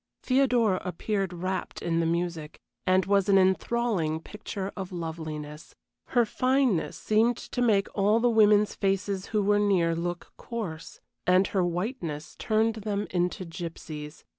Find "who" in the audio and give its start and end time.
9.27-9.43